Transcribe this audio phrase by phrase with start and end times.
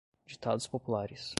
[0.25, 1.29] Ditados populares.